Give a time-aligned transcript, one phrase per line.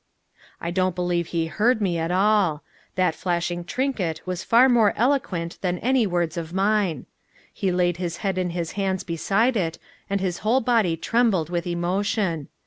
[0.59, 2.63] I don't believe he heard me at all.
[2.95, 7.05] That flashing trinket was far more eloquent than any words of mine.
[7.53, 9.77] He laid his head in his hands beside it,
[10.09, 12.47] and his whole body trembled with emotion.